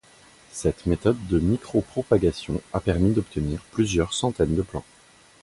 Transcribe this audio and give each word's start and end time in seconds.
Cette 0.51 0.87
méthode 0.87 1.27
de 1.27 1.37
micropropagation 1.37 2.59
a 2.73 2.79
permis 2.79 3.11
d'obtenir 3.11 3.59
plusieurs 3.71 4.15
centaines 4.15 4.55
de 4.55 4.63
plants. 4.63 4.83